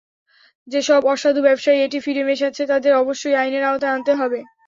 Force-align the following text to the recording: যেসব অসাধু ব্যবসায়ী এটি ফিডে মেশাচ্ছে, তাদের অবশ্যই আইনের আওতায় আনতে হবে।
যেসব 0.67 1.01
অসাধু 1.13 1.39
ব্যবসায়ী 1.47 1.79
এটি 1.81 1.97
ফিডে 2.05 2.23
মেশাচ্ছে, 2.25 2.63
তাদের 2.71 2.91
অবশ্যই 3.01 3.39
আইনের 3.41 3.63
আওতায় 3.63 3.93
আনতে 3.95 4.11
হবে। 4.15 4.39